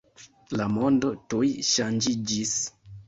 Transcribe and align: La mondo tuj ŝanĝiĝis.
La 0.61 0.65
mondo 0.77 1.11
tuj 1.33 1.49
ŝanĝiĝis. 1.73 2.57